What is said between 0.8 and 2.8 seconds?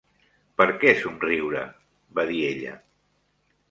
què somriure?", va dir ella.